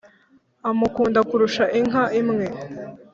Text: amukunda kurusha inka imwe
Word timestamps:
amukunda 0.69 1.19
kurusha 1.29 1.63
inka 1.79 2.03
imwe 2.19 2.45